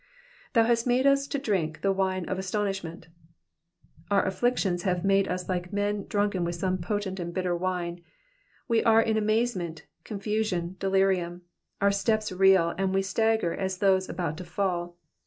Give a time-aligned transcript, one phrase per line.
[0.55, 3.05] ''''Thou hast made us to drink the vsine of astonishment,'*'*
[4.09, 8.01] Our afflictions have made us like men drunken with some potent and bitter wine;
[8.67, 11.43] we* are in amazement, confusion, delirium;
[11.81, 14.97] our steps reel, and we stagger as those about to fall.